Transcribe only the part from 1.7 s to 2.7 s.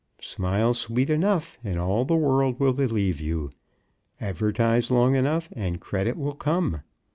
all the world